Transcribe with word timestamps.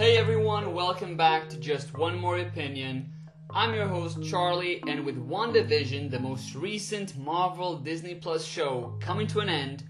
Hey 0.00 0.16
everyone, 0.16 0.72
welcome 0.72 1.14
back 1.14 1.50
to 1.50 1.58
Just 1.58 1.92
One 1.92 2.18
More 2.18 2.38
Opinion. 2.38 3.12
I'm 3.50 3.74
your 3.74 3.86
host 3.86 4.22
Charlie, 4.22 4.82
and 4.86 5.04
with 5.04 5.18
WandaVision, 5.28 6.10
the 6.10 6.18
most 6.18 6.54
recent 6.54 7.18
Marvel 7.18 7.76
Disney 7.76 8.14
Plus 8.14 8.42
show, 8.42 8.96
coming 8.98 9.26
to 9.26 9.40
an 9.40 9.50
end, 9.50 9.84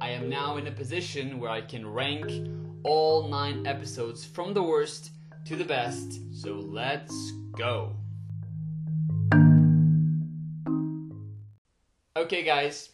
I 0.00 0.12
am 0.12 0.30
now 0.30 0.56
in 0.56 0.66
a 0.66 0.72
position 0.72 1.38
where 1.38 1.50
I 1.50 1.60
can 1.60 1.86
rank 1.86 2.48
all 2.84 3.28
nine 3.28 3.66
episodes 3.66 4.24
from 4.24 4.54
the 4.54 4.62
worst 4.62 5.10
to 5.44 5.56
the 5.56 5.64
best. 5.66 6.22
So 6.34 6.54
let's 6.54 7.32
go. 7.54 7.94
Okay, 12.16 12.44
guys, 12.44 12.92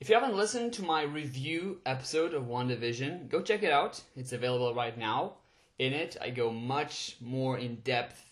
if 0.00 0.08
you 0.08 0.16
haven't 0.16 0.36
listened 0.36 0.72
to 0.72 0.82
my 0.82 1.02
review 1.02 1.78
episode 1.86 2.34
of 2.34 2.46
WandaVision, 2.46 3.28
go 3.28 3.40
check 3.40 3.62
it 3.62 3.70
out. 3.70 4.02
It's 4.16 4.32
available 4.32 4.74
right 4.74 4.98
now. 4.98 5.34
In 5.78 5.92
it, 5.92 6.16
I 6.20 6.30
go 6.30 6.50
much 6.50 7.16
more 7.20 7.58
in 7.58 7.76
depth 7.76 8.24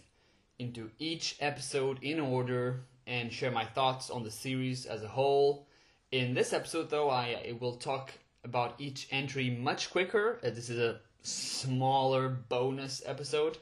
into 0.58 0.90
each 0.98 1.36
episode 1.40 1.98
in 2.02 2.20
order 2.20 2.82
and 3.06 3.32
share 3.32 3.50
my 3.50 3.64
thoughts 3.64 4.10
on 4.10 4.22
the 4.22 4.30
series 4.30 4.86
as 4.86 5.02
a 5.02 5.08
whole. 5.08 5.66
In 6.12 6.34
this 6.34 6.52
episode, 6.52 6.90
though, 6.90 7.08
I, 7.08 7.42
I 7.48 7.52
will 7.58 7.76
talk 7.76 8.12
about 8.44 8.74
each 8.78 9.08
entry 9.10 9.50
much 9.50 9.90
quicker. 9.90 10.38
As 10.42 10.54
this 10.54 10.68
is 10.70 10.78
a 10.78 11.00
smaller 11.22 12.28
bonus 12.28 13.02
episode, 13.06 13.58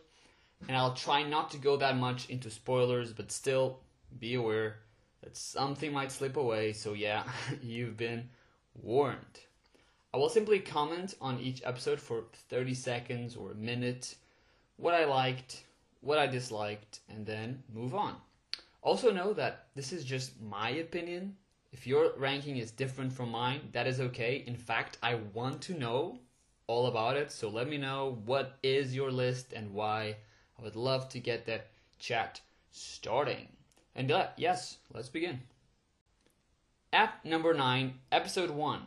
and 0.66 0.76
I'll 0.76 0.94
try 0.94 1.22
not 1.22 1.50
to 1.52 1.58
go 1.58 1.76
that 1.76 1.96
much 1.96 2.28
into 2.28 2.50
spoilers, 2.50 3.12
but 3.12 3.30
still 3.30 3.80
be 4.18 4.34
aware 4.34 4.80
that 5.22 5.36
something 5.36 5.92
might 5.92 6.12
slip 6.12 6.36
away. 6.36 6.72
So, 6.72 6.94
yeah, 6.94 7.24
you've 7.62 7.96
been 7.96 8.28
warned. 8.74 9.40
I 10.12 10.16
will 10.16 10.30
simply 10.30 10.58
comment 10.60 11.14
on 11.20 11.38
each 11.38 11.62
episode 11.64 12.00
for 12.00 12.24
30 12.48 12.72
seconds 12.72 13.36
or 13.36 13.50
a 13.50 13.54
minute, 13.54 14.16
what 14.78 14.94
I 14.94 15.04
liked, 15.04 15.64
what 16.00 16.18
I 16.18 16.26
disliked, 16.26 17.00
and 17.10 17.26
then 17.26 17.62
move 17.74 17.94
on. 17.94 18.16
Also, 18.80 19.10
know 19.12 19.34
that 19.34 19.66
this 19.74 19.92
is 19.92 20.04
just 20.04 20.40
my 20.40 20.70
opinion. 20.70 21.36
If 21.72 21.86
your 21.86 22.12
ranking 22.16 22.56
is 22.56 22.70
different 22.70 23.12
from 23.12 23.30
mine, 23.30 23.68
that 23.72 23.86
is 23.86 24.00
okay. 24.00 24.44
In 24.46 24.56
fact, 24.56 24.96
I 25.02 25.16
want 25.34 25.60
to 25.62 25.78
know 25.78 26.20
all 26.66 26.86
about 26.86 27.18
it, 27.18 27.30
so 27.30 27.50
let 27.50 27.68
me 27.68 27.76
know 27.76 28.18
what 28.24 28.56
is 28.62 28.94
your 28.94 29.12
list 29.12 29.52
and 29.52 29.74
why. 29.74 30.16
I 30.58 30.62
would 30.62 30.76
love 30.76 31.10
to 31.10 31.20
get 31.20 31.44
that 31.46 31.68
chat 31.98 32.40
starting. 32.70 33.48
And 33.94 34.10
uh, 34.10 34.28
yes, 34.38 34.78
let's 34.94 35.10
begin. 35.10 35.40
At 36.94 37.22
number 37.26 37.52
9, 37.52 37.92
episode 38.10 38.50
1 38.50 38.80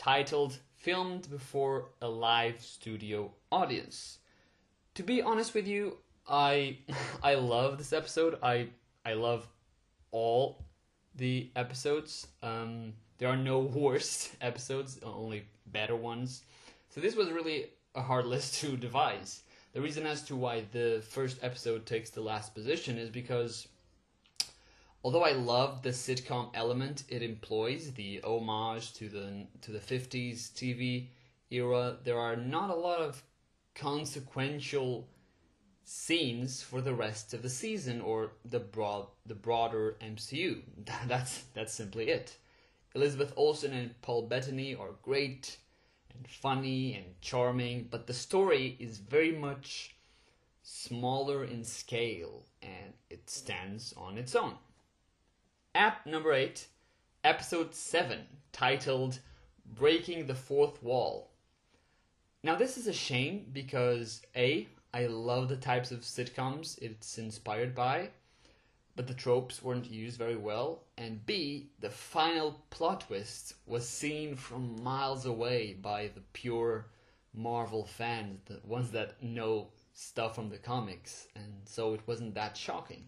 titled 0.00 0.56
Filmed 0.76 1.28
Before 1.28 1.90
a 2.00 2.08
Live 2.08 2.62
Studio 2.62 3.34
Audience. 3.52 4.16
To 4.94 5.02
be 5.02 5.20
honest 5.20 5.52
with 5.52 5.68
you, 5.68 5.98
I 6.26 6.78
I 7.22 7.34
love 7.34 7.76
this 7.76 7.92
episode. 7.92 8.38
I 8.42 8.68
I 9.04 9.12
love 9.12 9.46
all 10.10 10.64
the 11.16 11.50
episodes. 11.54 12.28
Um, 12.42 12.94
there 13.18 13.28
are 13.28 13.36
no 13.36 13.58
worst 13.84 14.36
episodes, 14.40 14.98
only 15.02 15.44
better 15.66 15.96
ones. 15.96 16.44
So 16.88 17.02
this 17.02 17.14
was 17.14 17.30
really 17.30 17.66
a 17.94 18.00
hard 18.00 18.24
list 18.24 18.54
to 18.62 18.78
devise. 18.78 19.42
The 19.74 19.82
reason 19.82 20.06
as 20.06 20.22
to 20.22 20.34
why 20.34 20.64
the 20.72 21.04
first 21.10 21.40
episode 21.42 21.84
takes 21.84 22.08
the 22.08 22.22
last 22.22 22.54
position 22.54 22.96
is 22.96 23.10
because 23.10 23.68
although 25.02 25.24
I 25.24 25.32
love 25.32 25.82
the 25.82 25.90
sitcom 25.90 26.50
element 26.54 27.04
it 27.08 27.22
employs, 27.22 27.92
the 27.92 28.20
homage 28.22 28.92
to 28.94 29.08
the 29.08 29.46
to 29.62 29.72
the 29.72 29.78
50s 29.78 30.52
TV 30.52 31.08
era, 31.50 31.96
there 32.04 32.18
are 32.18 32.36
not 32.36 32.70
a 32.70 32.74
lot 32.74 33.00
of 33.00 33.22
consequential 33.74 35.08
scenes 35.84 36.62
for 36.62 36.80
the 36.80 36.94
rest 36.94 37.34
of 37.34 37.42
the 37.42 37.48
season 37.48 38.00
or 38.00 38.32
the 38.44 38.60
broad 38.60 39.06
the 39.26 39.34
broader 39.34 39.96
MCU. 40.00 40.62
That's 41.06 41.44
that's 41.54 41.74
simply 41.74 42.08
it. 42.08 42.36
Elizabeth 42.94 43.32
Olsen 43.36 43.72
and 43.72 44.00
Paul 44.02 44.22
Bettany 44.22 44.74
are 44.74 44.90
great 45.02 45.56
and 46.12 46.26
funny 46.28 46.94
and 46.94 47.20
charming, 47.20 47.86
but 47.88 48.06
the 48.06 48.14
story 48.14 48.76
is 48.80 48.98
very 48.98 49.32
much 49.32 49.94
smaller 50.62 51.44
in 51.44 51.64
scale 51.64 52.46
and 52.62 52.92
it 53.08 53.30
stands 53.30 53.94
on 53.96 54.18
its 54.18 54.34
own. 54.34 54.54
At 55.74 56.04
number 56.04 56.32
8, 56.32 56.66
episode 57.22 57.76
7, 57.76 58.18
titled 58.50 59.20
Breaking 59.64 60.26
the 60.26 60.34
Fourth 60.34 60.82
Wall. 60.82 61.30
Now, 62.42 62.56
this 62.56 62.76
is 62.76 62.88
a 62.88 62.92
shame 62.92 63.46
because 63.52 64.20
A, 64.34 64.66
I 64.92 65.06
love 65.06 65.48
the 65.48 65.56
types 65.56 65.92
of 65.92 66.00
sitcoms 66.00 66.76
it's 66.82 67.18
inspired 67.18 67.72
by, 67.72 68.10
but 68.96 69.06
the 69.06 69.14
tropes 69.14 69.62
weren't 69.62 69.88
used 69.88 70.18
very 70.18 70.34
well, 70.34 70.82
and 70.98 71.24
B, 71.24 71.70
the 71.78 71.90
final 71.90 72.60
plot 72.70 73.02
twist 73.02 73.54
was 73.64 73.88
seen 73.88 74.34
from 74.34 74.82
miles 74.82 75.24
away 75.24 75.74
by 75.74 76.08
the 76.08 76.22
pure 76.32 76.86
Marvel 77.32 77.84
fans, 77.86 78.40
the 78.46 78.60
ones 78.64 78.90
that 78.90 79.22
know 79.22 79.68
stuff 79.94 80.34
from 80.34 80.48
the 80.48 80.58
comics, 80.58 81.28
and 81.36 81.62
so 81.64 81.94
it 81.94 82.00
wasn't 82.08 82.34
that 82.34 82.56
shocking. 82.56 83.04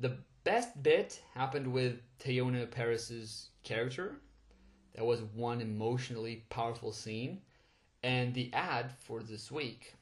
The 0.00 0.16
best 0.44 0.82
bit 0.82 1.20
happened 1.34 1.72
with 1.72 2.00
Teyonah 2.18 2.70
Parris's 2.70 3.50
character. 3.62 4.20
That 4.94 5.04
was 5.04 5.22
one 5.34 5.60
emotionally 5.60 6.44
powerful 6.50 6.92
scene. 6.92 7.42
And 8.02 8.34
the 8.34 8.52
ad 8.52 8.92
for 9.04 9.22
this 9.22 9.50
week 9.50 9.94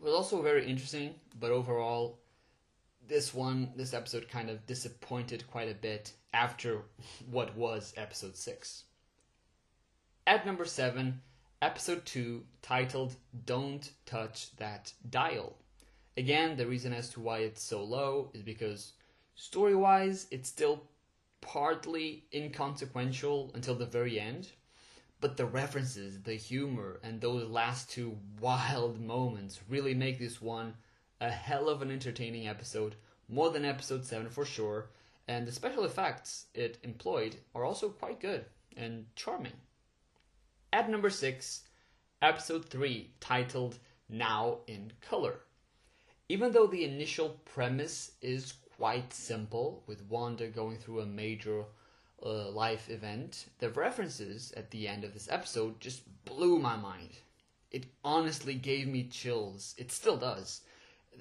was 0.00 0.12
also 0.12 0.42
very 0.42 0.66
interesting, 0.66 1.14
but 1.38 1.52
overall, 1.52 2.18
this 3.06 3.32
one, 3.32 3.72
this 3.76 3.94
episode 3.94 4.28
kind 4.28 4.50
of 4.50 4.66
disappointed 4.66 5.46
quite 5.50 5.70
a 5.70 5.74
bit 5.74 6.12
after 6.34 6.82
what 7.30 7.56
was 7.56 7.94
episode 7.96 8.36
6. 8.36 8.84
At 10.26 10.46
number 10.46 10.64
7, 10.64 11.20
episode 11.60 12.04
2, 12.06 12.44
titled 12.62 13.14
Don't 13.44 13.90
Touch 14.06 14.54
That 14.56 14.92
Dial. 15.08 15.56
Again, 16.16 16.56
the 16.56 16.66
reason 16.66 16.92
as 16.92 17.08
to 17.10 17.20
why 17.20 17.38
it's 17.38 17.62
so 17.62 17.82
low 17.82 18.30
is 18.34 18.42
because 18.42 18.92
Story 19.34 19.74
wise, 19.74 20.26
it's 20.30 20.48
still 20.48 20.82
partly 21.40 22.24
inconsequential 22.32 23.50
until 23.54 23.74
the 23.74 23.86
very 23.86 24.20
end, 24.20 24.48
but 25.20 25.36
the 25.36 25.46
references, 25.46 26.22
the 26.22 26.34
humor, 26.34 27.00
and 27.02 27.20
those 27.20 27.48
last 27.48 27.90
two 27.90 28.18
wild 28.40 29.00
moments 29.00 29.60
really 29.68 29.94
make 29.94 30.18
this 30.18 30.40
one 30.40 30.74
a 31.20 31.30
hell 31.30 31.68
of 31.68 31.82
an 31.82 31.90
entertaining 31.90 32.48
episode, 32.48 32.96
more 33.28 33.50
than 33.50 33.64
episode 33.64 34.04
7 34.04 34.28
for 34.28 34.44
sure, 34.44 34.90
and 35.28 35.46
the 35.46 35.52
special 35.52 35.84
effects 35.84 36.46
it 36.54 36.78
employed 36.82 37.36
are 37.54 37.64
also 37.64 37.88
quite 37.88 38.20
good 38.20 38.44
and 38.76 39.06
charming. 39.14 39.52
At 40.72 40.90
number 40.90 41.10
6, 41.10 41.62
episode 42.20 42.64
3, 42.64 43.10
titled 43.20 43.78
Now 44.08 44.58
in 44.66 44.92
Color. 45.00 45.40
Even 46.28 46.52
though 46.52 46.66
the 46.66 46.84
initial 46.84 47.40
premise 47.44 48.12
is 48.20 48.54
quite 48.82 49.12
simple, 49.12 49.80
with 49.86 50.02
Wanda 50.08 50.48
going 50.48 50.76
through 50.76 51.02
a 51.02 51.06
major 51.06 51.62
uh, 52.20 52.50
life 52.50 52.90
event. 52.90 53.46
The 53.60 53.68
references 53.68 54.52
at 54.56 54.72
the 54.72 54.88
end 54.88 55.04
of 55.04 55.14
this 55.14 55.28
episode 55.30 55.78
just 55.78 56.02
blew 56.24 56.58
my 56.58 56.74
mind. 56.74 57.10
It 57.70 57.86
honestly 58.04 58.54
gave 58.54 58.88
me 58.88 59.04
chills. 59.04 59.76
It 59.78 59.92
still 59.92 60.16
does. 60.16 60.62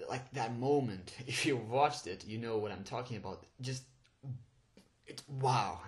Like 0.09 0.31
that 0.31 0.57
moment, 0.57 1.13
if 1.27 1.45
you 1.45 1.55
watched 1.55 2.07
it, 2.07 2.25
you 2.25 2.39
know 2.39 2.57
what 2.57 2.71
I'm 2.71 2.83
talking 2.83 3.17
about. 3.17 3.43
Just, 3.61 3.83
it's 5.05 5.21
wow. 5.29 5.81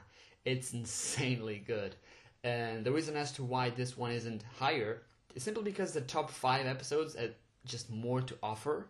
It's 0.46 0.74
insanely 0.74 1.58
good. 1.58 1.96
And 2.44 2.86
the 2.86 2.92
reason 2.92 3.18
as 3.18 3.32
to 3.32 3.44
why 3.44 3.72
this 3.72 3.98
one 3.98 4.12
isn't 4.12 4.44
higher 4.60 5.02
is 5.34 5.42
simply 5.42 5.64
because 5.64 5.92
the 5.92 6.02
top 6.02 6.30
five 6.30 6.68
episodes 6.68 7.16
had 7.16 7.34
just 7.66 7.90
more 7.90 8.22
to 8.22 8.38
offer 8.44 8.90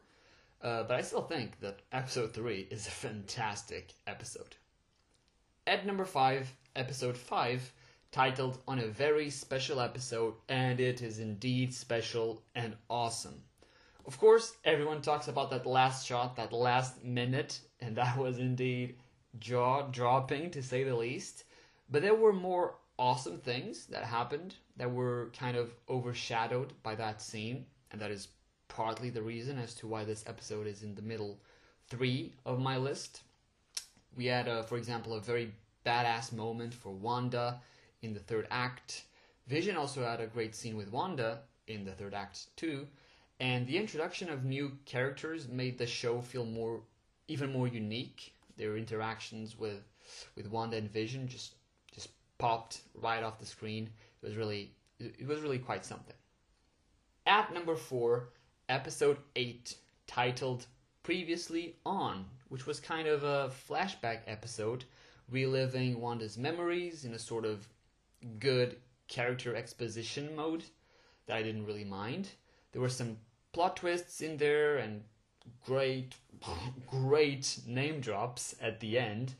uh, 0.63 0.83
but 0.83 0.95
I 0.97 1.01
still 1.01 1.23
think 1.23 1.59
that 1.59 1.81
episode 1.91 2.33
3 2.33 2.67
is 2.71 2.87
a 2.87 2.91
fantastic 2.91 3.93
episode. 4.07 4.55
At 5.67 5.85
number 5.85 6.05
5, 6.05 6.51
episode 6.75 7.17
5, 7.17 7.73
titled 8.11 8.59
On 8.67 8.79
a 8.79 8.87
Very 8.87 9.29
Special 9.29 9.81
Episode, 9.81 10.35
and 10.47 10.79
it 10.79 11.01
is 11.01 11.19
indeed 11.19 11.73
special 11.73 12.41
and 12.55 12.77
awesome. 12.89 13.43
Of 14.05 14.17
course, 14.17 14.55
everyone 14.63 15.01
talks 15.01 15.27
about 15.27 15.49
that 15.51 15.65
last 15.65 16.07
shot, 16.07 16.37
that 16.37 16.53
last 16.53 17.03
minute, 17.03 17.59
and 17.81 17.97
that 17.97 18.17
was 18.17 18.39
indeed 18.39 18.95
jaw 19.39 19.87
dropping 19.89 20.51
to 20.51 20.63
say 20.63 20.83
the 20.83 20.95
least. 20.95 21.43
But 21.89 22.01
there 22.03 22.15
were 22.15 22.33
more 22.33 22.75
awesome 22.97 23.39
things 23.39 23.87
that 23.87 24.05
happened 24.05 24.55
that 24.77 24.91
were 24.91 25.31
kind 25.37 25.57
of 25.57 25.73
overshadowed 25.89 26.73
by 26.83 26.95
that 26.95 27.21
scene, 27.21 27.65
and 27.91 27.99
that 27.99 28.11
is 28.11 28.27
partly 28.73 29.11
the 29.11 29.21
reason 29.21 29.59
as 29.59 29.75
to 29.75 29.87
why 29.87 30.03
this 30.03 30.23
episode 30.27 30.65
is 30.65 30.81
in 30.81 30.95
the 30.95 31.01
middle 31.01 31.37
three 31.87 32.33
of 32.45 32.59
my 32.59 32.75
list. 32.75 33.21
We 34.17 34.25
had, 34.25 34.47
uh, 34.47 34.63
for 34.63 34.77
example, 34.77 35.13
a 35.13 35.21
very 35.21 35.53
badass 35.85 36.33
moment 36.33 36.73
for 36.73 36.91
Wanda 36.91 37.61
in 38.01 38.13
the 38.13 38.19
third 38.19 38.47
act. 38.49 39.03
Vision 39.47 39.77
also 39.77 40.03
had 40.03 40.21
a 40.21 40.27
great 40.27 40.55
scene 40.55 40.75
with 40.75 40.91
Wanda 40.91 41.41
in 41.67 41.85
the 41.85 41.91
third 41.91 42.13
act 42.15 42.47
too, 42.55 42.87
and 43.39 43.67
the 43.67 43.77
introduction 43.77 44.29
of 44.29 44.43
new 44.43 44.71
characters 44.85 45.47
made 45.47 45.77
the 45.77 45.85
show 45.85 46.19
feel 46.21 46.45
more, 46.45 46.81
even 47.27 47.51
more 47.51 47.67
unique. 47.67 48.33
Their 48.57 48.77
interactions 48.77 49.57
with, 49.57 49.83
with 50.35 50.47
Wanda 50.47 50.77
and 50.77 50.91
Vision 50.91 51.27
just, 51.27 51.55
just 51.93 52.09
popped 52.37 52.81
right 52.95 53.23
off 53.23 53.39
the 53.39 53.45
screen. 53.45 53.89
It 54.21 54.25
was 54.27 54.35
really, 54.35 54.71
it 54.99 55.27
was 55.27 55.41
really 55.41 55.59
quite 55.59 55.85
something. 55.85 56.15
At 57.25 57.53
number 57.53 57.75
four, 57.75 58.29
episode 58.69 59.17
eight, 59.35 59.75
titled 60.07 60.65
"Previously 61.03 61.75
On," 61.85 62.25
which 62.49 62.65
was 62.65 62.79
kind 62.79 63.07
of 63.07 63.23
a 63.23 63.51
flashback 63.67 64.19
episode, 64.27 64.85
reliving 65.29 65.99
Wanda's 65.99 66.37
memories 66.37 67.05
in 67.05 67.13
a 67.13 67.19
sort 67.19 67.45
of 67.45 67.67
good 68.39 68.77
character 69.07 69.55
exposition 69.55 70.35
mode 70.35 70.63
that 71.25 71.37
I 71.37 71.43
didn't 71.43 71.65
really 71.65 71.83
mind. 71.83 72.29
There 72.71 72.81
were 72.81 72.89
some 72.89 73.17
plot 73.51 73.77
twists 73.77 74.21
in 74.21 74.37
there 74.37 74.77
and 74.77 75.03
great, 75.65 76.15
great 76.87 77.59
name 77.67 77.99
drops 77.99 78.55
at 78.61 78.79
the 78.79 78.97
end. 78.97 79.33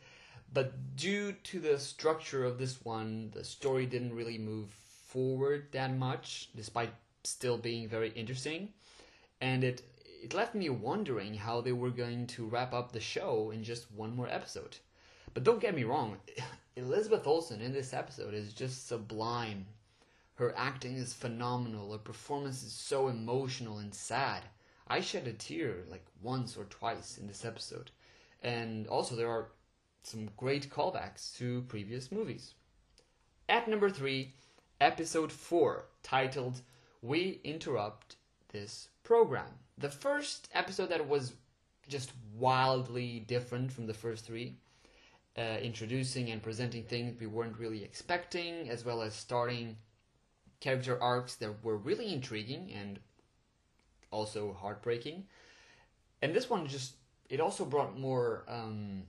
But 0.54 0.96
due 0.96 1.32
to 1.32 1.60
the 1.60 1.80
structure 1.80 2.44
of 2.46 2.60
this 2.60 2.84
one, 2.86 3.32
the 3.34 3.44
story 3.44 3.86
didn't 3.86 4.14
really 4.16 4.38
move 4.38 4.70
forward 4.70 5.68
that 5.72 5.96
much, 5.96 6.50
despite 6.56 6.94
still 7.24 7.58
being 7.58 7.88
very 7.88 8.10
interesting. 8.10 8.70
And 9.44 9.66
it 9.66 9.82
it 10.22 10.34
left 10.34 10.56
me 10.56 10.70
wondering 10.70 11.34
how 11.34 11.60
they 11.60 11.74
were 11.74 11.90
going 11.90 12.28
to 12.28 12.46
wrap 12.46 12.74
up 12.74 12.94
the 12.94 13.02
show 13.02 13.52
in 13.52 13.62
just 13.62 13.92
one 13.92 14.16
more 14.16 14.30
episode. 14.30 14.78
But 15.34 15.44
don't 15.44 15.60
get 15.60 15.76
me 15.76 15.84
wrong, 15.84 16.16
Elizabeth 16.78 17.28
Olsen 17.28 17.60
in 17.60 17.74
this 17.74 17.94
episode 17.94 18.34
is 18.34 18.54
just 18.54 18.88
sublime. 18.88 19.66
Her 20.36 20.58
acting 20.58 20.96
is 20.96 21.14
phenomenal. 21.14 21.92
Her 21.92 21.98
performance 21.98 22.64
is 22.64 22.72
so 22.72 23.10
emotional 23.10 23.80
and 23.80 23.94
sad. 23.94 24.44
I 24.88 25.02
shed 25.02 25.28
a 25.28 25.34
tear 25.34 25.84
like 25.90 26.06
once 26.22 26.56
or 26.56 26.64
twice 26.64 27.18
in 27.18 27.28
this 27.28 27.44
episode. 27.44 27.92
And 28.42 28.88
also, 28.88 29.14
there 29.14 29.30
are 29.30 29.50
some 30.04 30.30
great 30.38 30.70
callbacks 30.70 31.36
to 31.40 31.64
previous 31.64 32.14
movies. 32.14 32.54
At 33.50 33.68
number 33.68 33.90
three, 33.90 34.36
episode 34.80 35.34
four, 35.34 35.88
titled 36.02 36.62
We 37.02 37.42
Interrupt 37.44 38.16
This 38.48 38.88
Program. 39.04 39.46
The 39.78 39.90
first 39.90 40.50
episode 40.54 40.90
that 40.90 41.08
was 41.08 41.34
just 41.88 42.12
wildly 42.38 43.20
different 43.28 43.72
from 43.72 43.86
the 43.86 43.94
first 43.94 44.26
three, 44.26 44.56
uh, 45.38 45.58
introducing 45.62 46.32
and 46.32 46.42
presenting 46.42 46.84
things 46.84 47.20
we 47.20 47.28
weren't 47.28 47.58
really 47.60 47.84
expecting, 47.84 48.70
as 48.70 48.86
well 48.86 49.02
as 49.02 49.14
starting 49.14 49.76
character 50.60 51.02
arcs 51.02 51.36
that 51.36 51.64
were 51.64 51.76
really 51.76 52.14
intriguing 52.14 52.72
and 52.72 53.00
also 54.12 54.54
heartbreaking. 54.54 55.26
And 56.22 56.34
this 56.34 56.50
one 56.50 56.68
just 56.68 56.94
it 57.30 57.42
also 57.42 57.66
brought 57.66 58.00
more 58.00 58.44
um, 58.48 59.04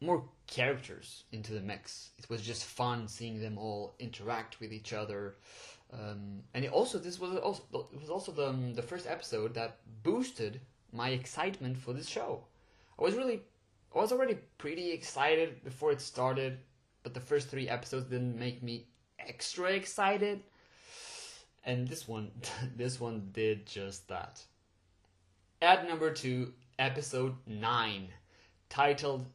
more 0.00 0.22
characters 0.52 1.24
into 1.32 1.52
the 1.52 1.60
mix. 1.60 2.10
It 2.18 2.28
was 2.28 2.42
just 2.42 2.64
fun 2.64 3.08
seeing 3.08 3.40
them 3.40 3.58
all 3.58 3.94
interact 3.98 4.60
with 4.60 4.72
each 4.72 4.92
other. 4.92 5.36
Um, 5.92 6.42
and 6.54 6.66
also, 6.68 6.98
this 6.98 7.18
was 7.18 7.36
also 7.36 7.62
it 7.92 8.00
was 8.00 8.10
also 8.10 8.32
the 8.32 8.48
um, 8.48 8.74
the 8.74 8.82
first 8.82 9.06
episode 9.06 9.54
that 9.54 9.78
boosted 10.02 10.60
my 10.92 11.10
excitement 11.10 11.76
for 11.76 11.92
this 11.92 12.08
show. 12.08 12.44
I 12.98 13.02
was 13.02 13.14
really 13.14 13.42
I 13.94 13.98
was 13.98 14.12
already 14.12 14.38
pretty 14.58 14.90
excited 14.92 15.64
before 15.64 15.92
it 15.92 16.00
started, 16.00 16.58
but 17.02 17.14
the 17.14 17.20
first 17.20 17.48
three 17.48 17.68
episodes 17.68 18.06
didn't 18.06 18.38
make 18.38 18.62
me 18.62 18.86
extra 19.18 19.70
excited 19.70 20.42
and 21.64 21.88
this 21.88 22.08
one 22.08 22.30
this 22.76 23.00
one 23.00 23.28
did 23.32 23.66
just 23.66 24.08
that. 24.08 24.42
At 25.60 25.86
number 25.86 26.10
2, 26.10 26.52
episode 26.78 27.36
9, 27.46 28.08
titled 28.68 29.26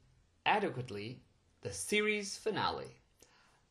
adequately 0.47 1.19
the 1.61 1.71
series 1.71 2.37
finale. 2.37 2.95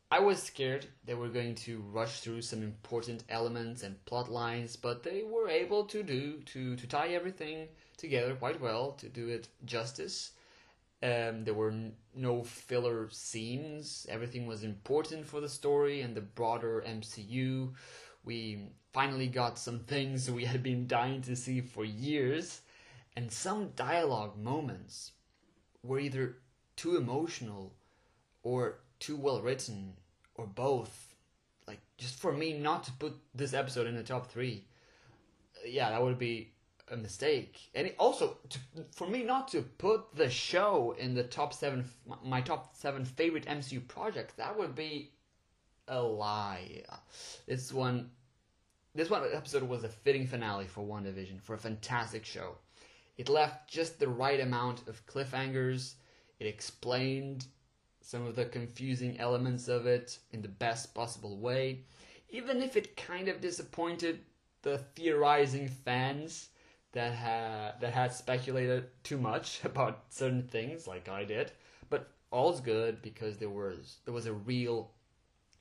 I 0.09 0.19
was 0.19 0.41
scared 0.41 0.85
they 1.03 1.15
were 1.15 1.27
going 1.27 1.55
to 1.55 1.81
rush 1.91 2.21
through 2.21 2.43
some 2.43 2.63
important 2.63 3.25
elements 3.27 3.83
and 3.83 4.05
plot 4.05 4.31
lines, 4.31 4.77
but 4.77 5.03
they 5.03 5.23
were 5.23 5.49
able 5.49 5.83
to 5.85 6.01
do 6.03 6.39
to 6.53 6.77
to 6.77 6.87
tie 6.87 7.09
everything 7.09 7.67
together 7.97 8.35
quite 8.35 8.61
well 8.61 8.93
to 8.93 9.09
do 9.09 9.27
it 9.27 9.49
justice. 9.65 10.31
Um, 11.03 11.43
there 11.43 11.53
were 11.53 11.71
n- 11.71 11.95
no 12.15 12.43
filler 12.43 13.09
scenes. 13.11 14.07
Everything 14.09 14.47
was 14.47 14.63
important 14.63 15.25
for 15.25 15.41
the 15.41 15.49
story 15.49 16.01
and 16.01 16.15
the 16.15 16.21
broader 16.21 16.83
MCU 16.87 17.73
we 18.27 18.59
finally 18.91 19.27
got 19.27 19.57
some 19.57 19.79
things 19.79 20.29
we 20.29 20.43
had 20.43 20.61
been 20.61 20.85
dying 20.85 21.21
to 21.21 21.35
see 21.35 21.61
for 21.61 21.85
years, 21.85 22.61
and 23.15 23.31
some 23.31 23.69
dialogue 23.75 24.37
moments 24.37 25.13
were 25.81 25.97
either 25.97 26.35
too 26.77 26.95
emotional 26.95 27.73
or 28.43 28.79
too 28.99 29.17
well 29.17 29.41
written 29.41 29.93
or 30.35 30.47
both. 30.47 31.15
Like, 31.67 31.79
just 31.97 32.15
for 32.15 32.31
me 32.31 32.53
not 32.53 32.85
to 32.85 32.91
put 32.93 33.13
this 33.35 33.53
episode 33.53 33.87
in 33.87 33.95
the 33.95 34.03
top 34.03 34.31
three, 34.31 34.63
uh, 35.57 35.67
yeah, 35.67 35.89
that 35.89 36.01
would 36.01 36.17
be 36.17 36.53
a 36.89 36.95
mistake. 36.95 37.59
And 37.75 37.91
also, 37.99 38.37
to, 38.49 38.59
for 38.93 39.07
me 39.07 39.23
not 39.23 39.49
to 39.49 39.61
put 39.61 40.15
the 40.15 40.29
show 40.29 40.95
in 40.97 41.13
the 41.13 41.23
top 41.23 41.53
seven, 41.53 41.83
my 42.23 42.39
top 42.39 42.73
seven 42.77 43.03
favorite 43.03 43.45
MCU 43.45 43.85
projects, 43.89 44.35
that 44.35 44.57
would 44.57 44.75
be 44.75 45.11
a 45.89 46.01
lie. 46.01 46.83
This 47.45 47.73
one 47.73 48.11
this 48.97 49.11
one 49.11 49.21
episode 49.31 49.61
was 49.61 49.83
a 49.83 49.89
fitting 49.89 50.25
finale 50.25 50.65
for 50.65 50.83
WandaVision, 50.83 51.39
for 51.43 51.53
a 51.53 51.59
fantastic 51.59 52.25
show. 52.25 52.57
It 53.15 53.29
left 53.29 53.69
just 53.69 53.99
the 53.99 54.07
right 54.07 54.39
amount 54.39 54.87
of 54.87 55.05
cliffhangers. 55.05 55.93
It 56.39 56.47
explained 56.47 57.47
some 58.01 58.25
of 58.25 58.35
the 58.35 58.45
confusing 58.45 59.19
elements 59.19 59.67
of 59.67 59.85
it 59.85 60.19
in 60.31 60.41
the 60.41 60.47
best 60.47 60.93
possible 60.93 61.37
way, 61.37 61.81
even 62.29 62.61
if 62.61 62.75
it 62.75 62.95
kind 62.95 63.27
of 63.27 63.41
disappointed 63.41 64.21
the 64.61 64.77
theorizing 64.95 65.67
fans 65.67 66.49
that 66.93 67.13
had 67.13 67.79
that 67.81 67.93
had 67.93 68.13
speculated 68.13 68.89
too 69.03 69.17
much 69.17 69.61
about 69.63 70.05
certain 70.09 70.43
things, 70.43 70.87
like 70.87 71.09
I 71.09 71.23
did. 71.25 71.51
But 71.89 72.11
all's 72.31 72.61
good 72.61 73.01
because 73.01 73.37
there 73.37 73.49
was 73.49 73.97
there 74.05 74.13
was 74.13 74.25
a 74.25 74.33
real 74.33 74.91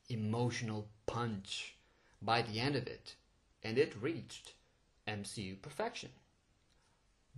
emotional 0.08 0.88
punch 1.06 1.75
by 2.23 2.43
the 2.43 2.61
end 2.61 2.76
of 2.76 2.87
it 2.87 3.16
and 3.62 3.78
it 3.78 4.00
reached 4.00 4.52
MCU 5.09 5.61
perfection. 5.61 6.11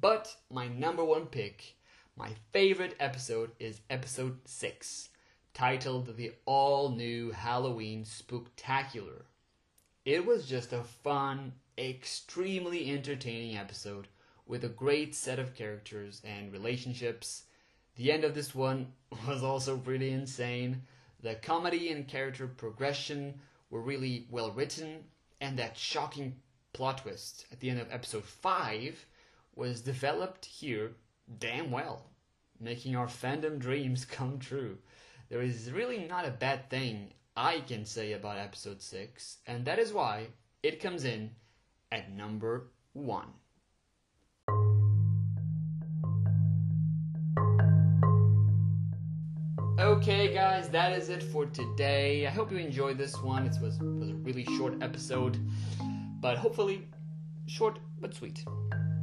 But 0.01 0.37
my 0.51 0.69
number 0.69 1.05
one 1.05 1.27
pick, 1.27 1.75
my 2.19 2.35
favorite 2.53 2.97
episode, 2.99 3.53
is 3.61 3.81
episode 3.89 4.39
6, 4.45 5.11
titled 5.55 6.17
The 6.17 6.33
All 6.47 6.91
New 6.91 7.31
Halloween 7.31 8.03
Spooktacular. 8.03 9.23
It 10.05 10.27
was 10.27 10.49
just 10.49 10.73
a 10.73 10.83
fun, 10.83 11.53
extremely 11.79 12.91
entertaining 12.91 13.57
episode 13.57 14.09
with 14.47 14.65
a 14.65 14.69
great 14.69 15.15
set 15.15 15.39
of 15.39 15.55
characters 15.55 16.21
and 16.25 16.53
relationships. 16.53 17.45
The 17.95 18.11
end 18.11 18.25
of 18.25 18.35
this 18.35 18.53
one 18.53 18.95
was 19.29 19.45
also 19.45 19.77
pretty 19.77 20.11
insane. 20.11 20.83
The 21.23 21.37
comedy 21.37 21.93
and 21.93 22.09
character 22.09 22.49
progression 22.49 23.39
were 23.71 23.81
really 23.81 24.27
well 24.29 24.51
written 24.51 25.05
and 25.41 25.57
that 25.61 25.79
shocking 25.79 26.35
plot 26.73 26.99
twist 26.99 27.47
at 27.53 27.61
the 27.61 27.71
end 27.71 27.79
of 27.79 27.93
episode 27.93 28.25
5 28.25 29.07
was 29.55 29.83
developed 29.83 30.45
here 30.45 30.91
damn 31.39 31.71
well, 31.71 32.07
making 32.61 32.97
our 32.97 33.07
fandom 33.07 33.59
dreams 33.59 34.05
come 34.11 34.39
true. 34.39 34.79
There 35.29 35.43
is 35.43 35.71
really 35.71 36.07
not 36.09 36.27
a 36.27 36.31
bad 36.31 36.71
thing 36.71 37.13
I 37.37 37.61
can 37.61 37.85
say 37.85 38.13
about 38.13 38.39
episode 38.39 38.81
6, 38.81 39.39
and 39.47 39.65
that 39.67 39.79
is 39.79 39.93
why 39.93 40.29
it 40.63 40.81
comes 40.81 41.05
in 41.05 41.31
at 41.93 42.11
number 42.13 42.71
1. 42.95 43.27
Okay, 49.79 50.35
guys, 50.35 50.69
that 50.71 50.93
is 50.99 51.09
it 51.09 51.23
for 51.23 51.47
today. 51.47 52.27
I 52.27 52.31
hope 52.31 52.51
you 52.51 52.59
enjoyed 52.59 52.99
this 52.99 53.23
one. 53.23 53.47
It 53.47 53.55
was, 53.63 53.79
was 53.79 54.11
a 54.11 54.15
really 54.15 54.45
short 54.57 54.83
episode, 54.83 55.39
but 56.21 56.37
hopefully 56.37 56.89
short 57.47 57.79
but 58.01 58.13
sweet. 58.13 58.45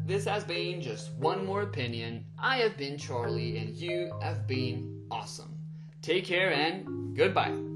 This 0.06 0.26
has 0.26 0.44
been 0.44 0.82
just 0.82 1.14
one 1.14 1.44
more 1.44 1.64
opinion. 1.64 2.26
I 2.38 2.58
have 2.58 2.78
been 2.78 2.96
Charlie, 2.96 3.58
and 3.58 3.76
you 3.76 4.12
have 4.22 4.46
been 4.46 5.02
awesome. 5.10 5.58
Take 6.04 6.26
care 6.26 6.54
and 6.54 7.18
goodbye. 7.18 7.75